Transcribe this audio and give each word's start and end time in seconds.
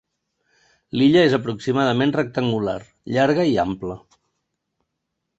L'illa 0.99 1.25
és 1.25 1.33
aproximadament 1.37 2.13
rectangular, 2.15 2.75
llarga 3.17 3.45
i 3.51 3.53
ampla. 3.65 3.99